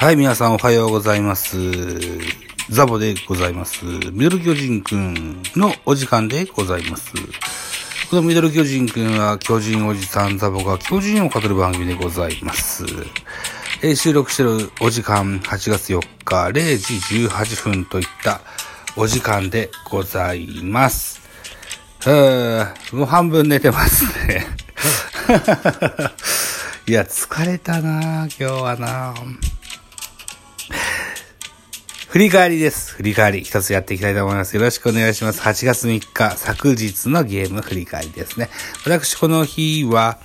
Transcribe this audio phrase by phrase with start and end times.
[0.00, 1.58] はい、皆さんおはようございます。
[2.70, 3.84] ザボでございます。
[4.12, 7.12] ミドル巨人くんのお時間でございます。
[8.08, 12.84] このミドル巨人くんは巨人おじさんザボが巨人を語る番組でございます。
[13.82, 18.40] えー収録してるお時間8月4日0時18分といった
[18.94, 21.20] お時間でございます。
[22.06, 24.46] うーんもう半分寝てますね。
[26.86, 29.12] いや、疲れたな今日はな
[32.08, 32.94] 振り返りです。
[32.94, 33.40] 振り返り。
[33.42, 34.56] 一つやっていきたいと思います。
[34.56, 35.42] よろしくお願いします。
[35.42, 38.48] 8月3日、昨日のゲーム振り返りですね。
[38.86, 40.18] 私、この日は、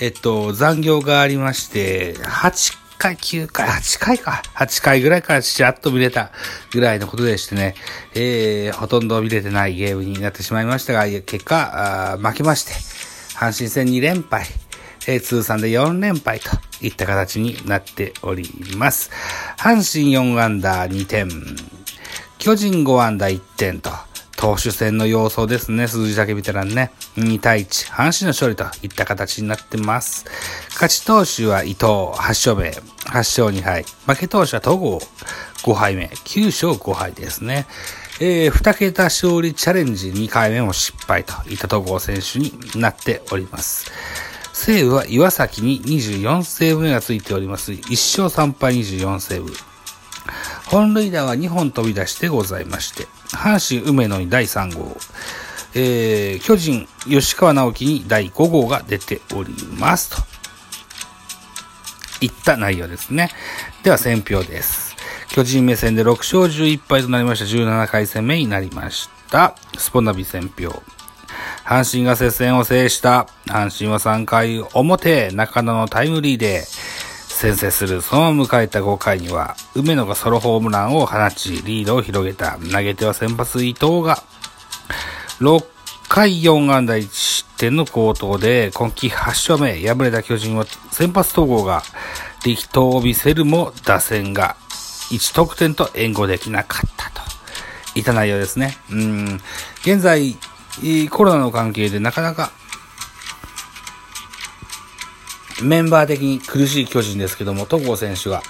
[0.00, 4.42] えっと、残業がありまして、8回、9回、8回か。
[4.54, 6.30] 8回ぐらいからちらっと見れた
[6.72, 7.74] ぐらいのことでしてね、
[8.14, 12.72] えー、ほとんど見れてないゲームになってしまいましたが、結果、負けまして、
[13.34, 14.46] 阪神戦2連敗、
[15.06, 16.48] え通算で4連敗と
[16.80, 19.10] いった形になっております。
[19.58, 21.28] 阪神4アンダー2点、
[22.38, 23.90] 巨人5アンダー1点と、
[24.36, 26.92] 投手戦の様相ですね、数字だけ見たらね。
[27.16, 30.26] 2対1、阪神の勝利といった形になってます。
[30.74, 33.84] 勝ち投手は伊藤、8勝目、8勝2敗。
[34.06, 35.00] 負け投手は戸郷、
[35.64, 37.66] 5敗目、9勝5敗ですね。
[38.20, 43.90] えー、2桁勝利チャレンジ2回目も失敗といった戸郷選手になっております。
[44.66, 47.70] 西武は岩崎に24セーブ目がついております。
[47.70, 49.52] 1勝3敗24セーブ。
[50.66, 54.96] 本塁打は2本飛び出してございまして、阪神梅野に第3号、
[55.76, 60.16] えー、巨人吉川直樹に第5号が出ておりますと。
[62.20, 63.30] いった内容ですね。
[63.84, 64.96] では選票です。
[65.28, 69.54] 巨人目線で6勝11敗となりました17回戦目になりました。
[69.78, 70.82] スポナビ選票。
[71.66, 73.26] 阪神が接戦を制した。
[73.46, 78.02] 阪神は3回表、中野のタイムリーで先制する。
[78.02, 82.56] そのまま迎えた5回には、梅野がソロホームランを放ち、リードを広げた。
[82.72, 84.22] 投げては先発伊藤が、
[85.40, 85.64] 6
[86.08, 91.82] 回4安打1失点の好投で、今季8勝目、敗れた巨人は先発統合が
[92.44, 94.54] 力投を見せるも打線が
[95.10, 97.22] 1得点と援護できなかったと。
[97.96, 98.76] いた内容ですね。
[98.88, 99.40] うん。
[99.82, 100.36] 現在、
[101.10, 102.50] コロナの関係でなかなか
[105.62, 108.42] メンバー的に苦しい巨人ですけども、戸郷選手が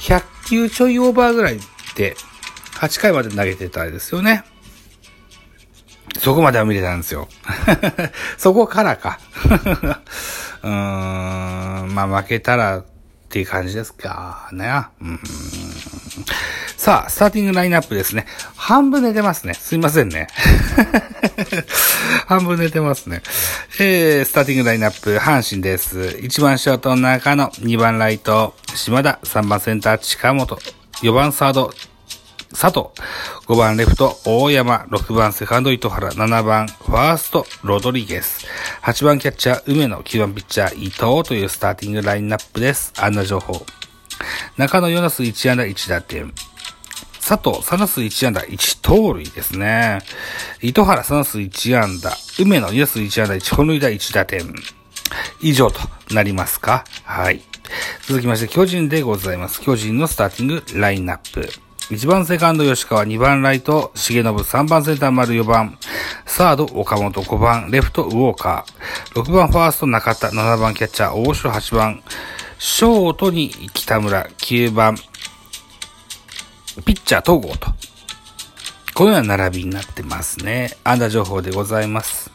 [0.00, 1.58] 100球ちょいオーバーぐらい
[1.94, 2.16] で
[2.74, 4.44] 8回まで投げてたんですよね。
[6.18, 7.28] そこまでは見れたんですよ。
[8.38, 9.18] そこからか。
[10.62, 10.70] うー
[11.84, 12.86] ん、まあ負けたらっ
[13.28, 14.86] ていう感じですかね。
[15.00, 15.20] うん
[16.76, 18.26] さあ、スターティングラインナップですね。
[18.54, 19.54] 半分寝てますね。
[19.54, 20.28] すいませんね。
[22.26, 23.22] 半分寝てますね。
[23.78, 25.98] えー、スターティングラインナップ、阪神です。
[25.98, 30.58] 1番ショート中野、2番ライト、島田、3番センター、近本、
[31.02, 31.72] 4番サード、
[32.52, 32.86] 佐藤、
[33.46, 38.46] 5番レフト、大山、6番セカンド、糸原、7番ファースト、ロドリゲス、
[38.82, 42.92] 8番キャッチャー、梅野、9番ピッチャー、伊藤というスターティングラインナップです。
[42.98, 43.66] あんな情報。
[44.56, 46.32] 中野、ヨナス、1安打1打点。
[47.20, 49.98] 佐藤、サナス1安打1盗塁ですね。
[50.62, 52.16] 糸原、サナス1安打。
[52.38, 54.54] 梅野、2打数1安打1本塁打1打点。
[55.40, 55.80] 以上と
[56.14, 56.84] なりますか？
[57.04, 57.42] はい。
[58.06, 59.60] 続きまして、巨人でございます。
[59.60, 61.48] 巨人のスターティングラインナップ。
[61.90, 65.78] 1番セカンド吉川、2番ライト重信、3番センター丸4番、
[66.26, 72.02] サード岡本、5番レフトウォーカー、6番ファースト中田、7番キャッチャー大城、8番
[72.58, 74.96] ショートに北村、9番
[76.84, 77.68] ピッチャー統合と。
[78.94, 80.76] このような並びになってますね。
[80.84, 82.30] 安打情報でございます。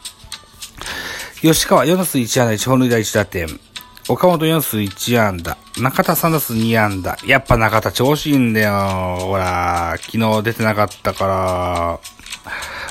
[1.40, 3.60] 吉川4打数1安打1本塁打1打点。
[4.08, 5.56] 岡本4打数1安打。
[5.78, 7.16] 中田3打数2安打。
[7.26, 9.18] やっぱ中田調子いいんだよ。
[9.20, 12.00] ほら、昨日出てなかったから。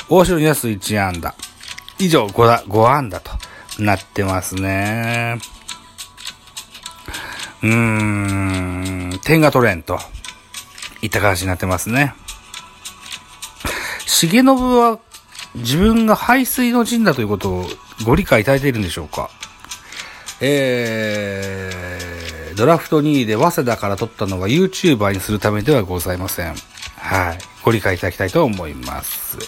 [0.09, 1.33] 大城2打数1安打。
[1.97, 3.31] 以上5打、5安打と
[3.79, 5.39] なってますね。
[7.63, 9.99] うーん、点が取れんと。
[11.03, 12.13] いった形になってますね。
[14.21, 14.99] 重信は
[15.55, 17.65] 自分が排水の陣だということを
[18.05, 19.31] ご理解いただいているんでしょうか？
[20.41, 26.53] えー、ドラフト2位で早稲田から取ったのは YouTuber にするためではございません。
[26.97, 27.39] はい。
[27.63, 29.39] ご理解いただきたいと思います。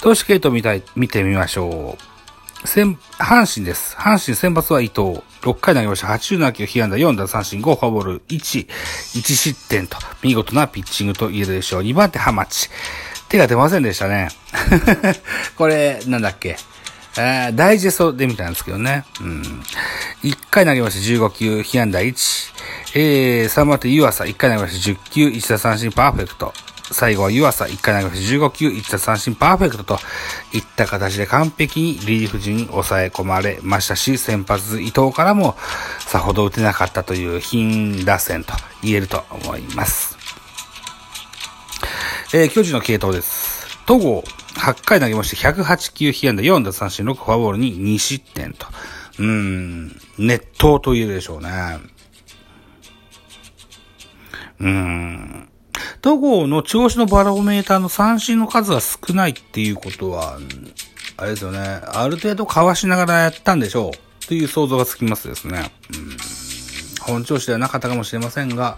[0.00, 1.98] 投手系統見たい、見てみましょ
[2.64, 2.68] う。
[2.68, 3.96] 先、阪神です。
[3.96, 5.24] 阪神先発は伊藤。
[5.42, 6.06] 6回投げました。
[6.06, 8.66] 87球、被安打4打三振5、フォアボール1、
[9.14, 11.82] 1失点と、見事なピッチングと言えるでしょう。
[11.82, 12.68] 2番手、ハマチ。
[13.28, 14.28] 手が出ませんでしたね。
[15.56, 16.56] これ、なんだっけ？
[17.18, 19.04] えー、ダイジェストで見たんですけどね。
[19.20, 19.42] うん。
[20.22, 21.26] 1回投げました。
[21.26, 22.52] 15球、被安打1。
[22.94, 26.54] えー、3番手湯浅、1回投げ出した10球、1打三振パーフェクト。
[26.92, 29.98] 最後は湯浅、1回投げ出し15球、1打三振パーフェクトと
[30.52, 35.56] いった形で完璧にリリーフ陣に抑え込まれましたし、先発伊藤からも
[36.00, 38.52] さほど打てなかったという貧打線と
[38.82, 40.16] 言えると思います。
[42.34, 43.78] えー、巨人の系統です。
[43.86, 44.24] 戸郷、
[44.54, 48.66] 8回投げまして108球被安打4打三振6フォアボールに2失点と。
[49.18, 51.50] うん、熱湯と言えるでしょうね。
[54.60, 55.51] うーん。
[56.02, 60.38] 戸郷の調子のバロメーターの三振の数が少ないっていうことは、
[61.16, 61.58] あれですよね。
[61.60, 64.26] ある程度かわしながらやったんでしょう。
[64.26, 65.70] という想像がつきますですね。
[65.94, 66.42] うん
[67.02, 68.76] 本調子ではなかったかもしれませんが、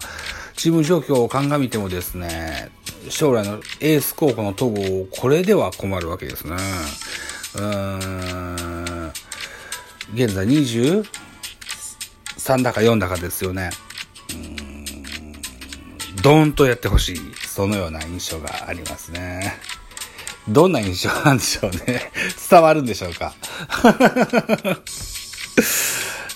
[0.57, 2.71] チーム状況を鑑みてもですね、
[3.09, 6.57] 将来のエース候補の戸郷、これでは困るわけですね。
[7.55, 9.13] うーん。
[10.15, 11.03] 現在23
[12.63, 13.71] だか4だかですよね。
[16.25, 17.21] ドーンとやってほしい。
[17.47, 19.59] そのような印象がありますね。
[20.49, 22.11] どんな印象なんでしょうね。
[22.51, 23.35] 伝わるんでしょうか。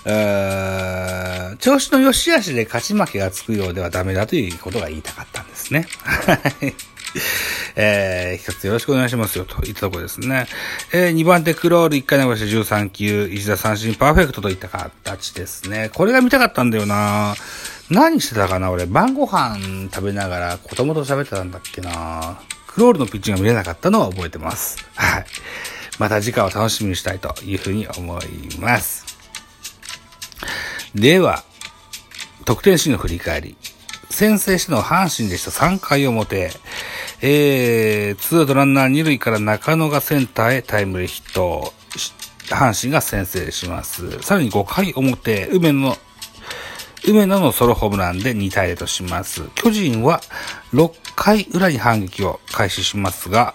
[0.04, 5.88] う 調子の良し悪しで勝ち負けがつくようではダメだということが言いたかったんですね。
[6.04, 6.74] はい。
[7.76, 10.48] えー、一つよろしくお願いしますよ、といったところですね。
[10.92, 15.90] えー、2番手クロール1回投げして13球、1打三振パーフェクトといった形ですね。
[15.94, 17.57] これが見たかったんだよなぁ
[17.90, 24.86] 何してたかな俺、晩ご飯食べながら子供と喋ってたんだっけなクロールのピッチングが見れなかったのは覚えてます。
[24.94, 25.26] はい。
[25.98, 29.06] また次回を楽しみにしたいというふうに思います。
[30.94, 31.44] では、
[32.44, 33.56] 得点シーンの振り返り。
[34.10, 35.50] 先制したのは阪神でした。
[35.50, 36.50] 3回表。
[37.20, 41.72] えー、ツーアウトランナー2塁から中野がセンターへタイムリーヒット。
[42.48, 44.22] 阪神が先制します。
[44.22, 45.96] さらに5回表、梅野の
[47.10, 49.48] 梅野のソロホームランで2対0とします。
[49.54, 50.20] 巨人は
[50.74, 53.54] 6回裏に反撃を開始しますが、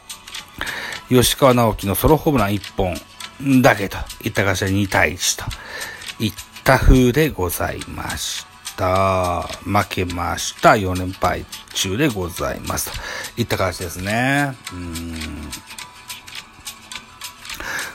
[1.10, 6.34] 吉川直樹のソロホームラン1本だけといった形で2対1といっ
[6.64, 9.44] た風でございました。
[9.64, 10.72] 負けました。
[10.72, 11.46] 4連敗
[11.76, 12.92] 中でございます。
[13.36, 14.56] といった形ですね。
[14.74, 15.16] うん。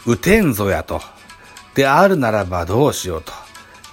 [0.06, 1.00] 打てんぞやと。
[1.74, 3.32] であるならばどうしようと。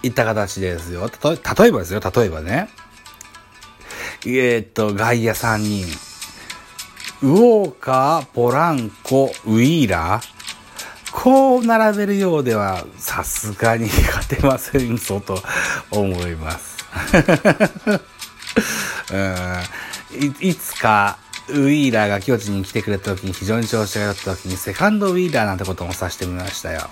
[0.04, 1.10] いった形ですよ。
[1.24, 1.32] 例
[1.68, 2.70] えばですよ、例えばね。
[4.26, 5.86] えー、っと、外野3人。
[7.22, 10.36] ウォーカー、ポランコ、ウィーラー。
[11.12, 15.42] こう並べるようでは、さすがに 勝てませんぞと
[15.90, 16.76] 思います。
[19.12, 19.64] うん
[20.42, 20.56] い。
[20.56, 21.18] つか、
[21.50, 26.90] ウィーラーが巨人に来てくれた時に非常に調子が良かった時にセカンドウィーラーなんてこともさせてみましたよ。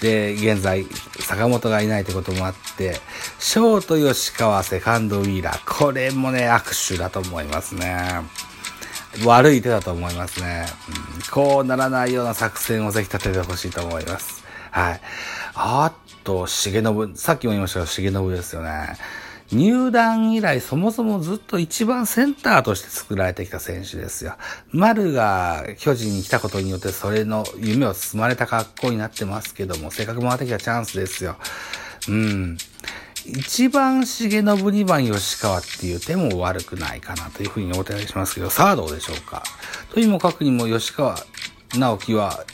[0.00, 0.86] で、現在、
[1.20, 3.00] 坂本がいないってこともあって、
[3.38, 8.22] ショート吉川、セカンドウィーラー、これもね、握手だと思いますね。
[9.24, 10.66] 悪い手だと思いますね。
[10.88, 14.44] うん、こうならないような作戦をぜひ立ててほしいと思います。
[14.70, 15.00] はい。
[15.54, 15.92] あ
[16.24, 18.96] と、重信、さっきも言いましたが、重信ですよね。
[19.52, 24.34] 入団以来そもそもずっと一番センターとして作られてきた選手ですよ。
[24.70, 31.36] 丸が巨人に来たことによってそれの夢を進まれた格好になってますけども、せっかく回ってきたチャンスですよ。
[32.08, 32.58] うん。
[33.26, 39.42] 一番重信2番吉川っていう手も悪くないかなというふうにお手上げしますけど、さあどうでしょうか？
[39.92, 41.16] とにもかくにも吉川
[41.76, 42.44] 直樹は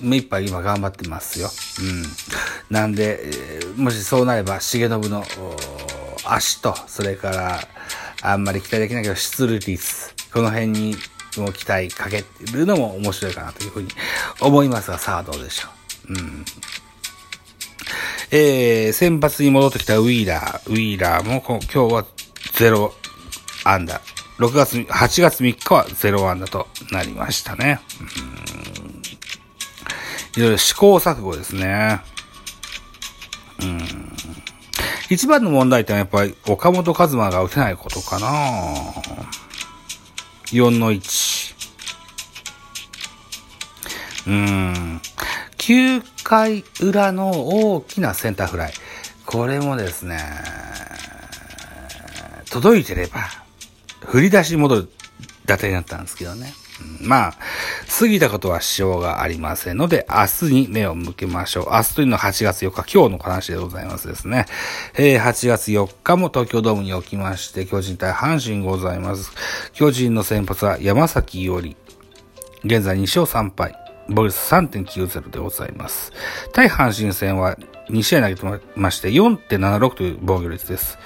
[0.00, 1.50] 目いっぱい今頑張ってますよ。
[1.80, 2.74] うん。
[2.74, 3.32] なんで、
[3.76, 5.24] もしそうなれば重信の
[6.24, 7.60] 足と、それから、
[8.22, 10.96] あんまり期待できないけど、出塁率、この辺に
[11.36, 13.88] も期待かけるのも面白いかなというふうに
[14.40, 15.68] 思いますが、さあどうでしょ
[16.08, 16.14] う。
[16.14, 16.44] うん。
[18.30, 20.70] えー、先発に戻ってきたウィーラー。
[20.70, 22.04] ウィーラーも今日は
[22.54, 22.90] 0
[23.64, 24.00] アンダー。
[24.38, 27.80] 6月、8月3日は0アンダーとなりましたね。
[28.00, 28.42] うん
[30.36, 32.00] いろいろ試行錯誤ですね。
[33.60, 34.01] うん。
[35.12, 38.28] 一番の問題点はやっぱり岡本和真が打てないことかな
[40.46, 41.54] 4の1。
[44.26, 45.00] うーん。
[45.58, 48.72] 9回裏の大きなセンターフライ。
[49.26, 50.18] これもですね、
[52.50, 53.20] 届いてれば、
[54.06, 54.88] 振り出しに戻る
[55.44, 56.54] 打点だったんですけどね。
[57.02, 57.34] まあ、
[58.02, 61.66] 過ぎたことはしようがありませんので、明日に目を向けましょう。
[61.70, 64.46] 明日というのは8月4日、今日の話でございますですね。
[64.94, 69.30] えー、8月4日も東京ドームにおきまして、巨人対阪神ございます。
[69.72, 71.76] 巨人の先発は山崎伊織。
[72.64, 73.76] 現在2勝3敗。
[74.08, 76.12] ボルス3.90でございます。
[76.52, 77.56] 対阪神戦は
[77.88, 80.98] 2試合投げてまして4.76という防御率です。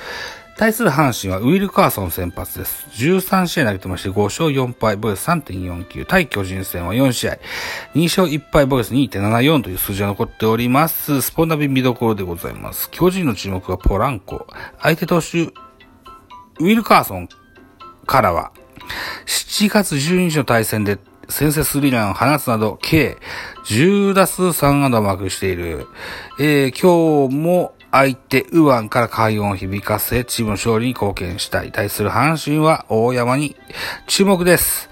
[0.57, 2.87] 対する阪神はウィル・カーソン先発です。
[2.93, 6.07] 13試合投げてまして5勝4敗、ボイス3.49。
[6.07, 7.39] 対巨人戦は4試合、
[7.95, 11.21] 2勝1敗、ボイス2.74という数字が残っております。
[11.21, 12.91] スポナビ見どころでございます。
[12.91, 14.47] 巨人の注目はポランコ。
[14.81, 17.29] 相手投手、ウィル・カーソン
[18.07, 18.53] からは、
[19.27, 20.99] 7月12日の対戦で
[21.29, 23.19] 先制スリーランを放つなど、計
[23.67, 25.87] 10打数3安打をマークしている。
[26.41, 31.73] えー今日も相手、ウアンから快音を響かせ、チームの勝利に貢献したい。
[31.73, 33.57] 対する阪神は大山に
[34.07, 34.91] 注目です。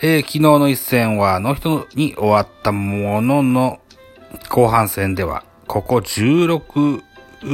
[0.00, 3.78] えー昨日の一戦はノーヒットに終わったものの、
[4.48, 7.02] 後半戦では、ここ16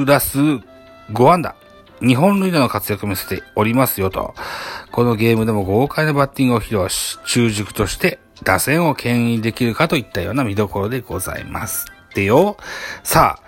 [0.07, 0.63] 打数5
[1.29, 1.57] 安打。
[2.01, 4.35] 日本塁打の活躍を見せておりますよと。
[4.93, 11.87] このゲームでも豪快なバッティングを披露し、中軸として打線を牽引できるかといったような見どころでございます。
[12.15, 12.57] でよ。
[13.03, 13.43] さあ、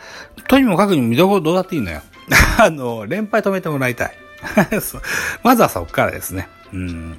[0.49, 2.03] とにもかくにも見どころどうだっていいのよ。
[2.59, 4.19] あの、連敗止めてもらいたい。
[5.43, 6.49] まずはそこからですね。
[6.73, 7.19] うん。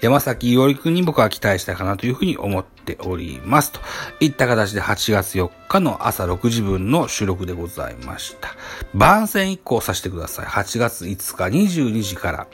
[0.00, 3.72] 山崎伊織くんに僕は期待したかなというふうに思っております。
[3.72, 3.80] と
[4.20, 8.54] いった形で8月4日の朝6時分の収録でございました。
[8.94, 10.46] 番宣1個させてください。
[10.46, 12.46] 8月5日22時から。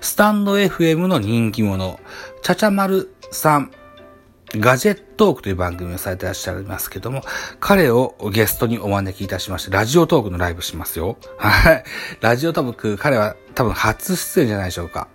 [0.00, 1.98] スタンド FM の人気者、
[2.42, 3.72] ちゃちゃまるさん、
[4.56, 7.22] ガジェットークという番組をされてらっしゃいますけども、
[7.60, 11.18] 彼をゲストにお招きいたしまして、ラジオトークのライブしますよ。
[11.36, 11.84] はい。
[12.20, 15.08] ラジオトーク、彼は多分初出演じゃないでしょうか。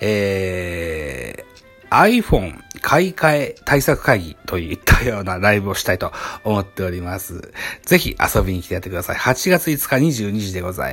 [0.00, 6.10] えー、iPhone 買い替え対策会議といったようなライブをしたいと
[6.42, 7.52] 思っております。
[7.82, 9.16] ぜひ遊びに来てやってください。
[9.16, 10.90] 8月5日22時でございます。